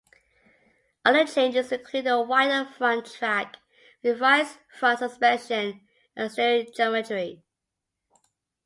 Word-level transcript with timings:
Other 1.05 1.27
changes 1.27 1.71
include 1.71 2.07
a 2.07 2.19
wider 2.19 2.67
front 2.67 3.05
track, 3.05 3.57
revised 4.01 4.57
front 4.79 4.97
suspension 4.97 5.79
and 6.15 6.31
steering 6.31 6.71
geometry. 6.75 7.43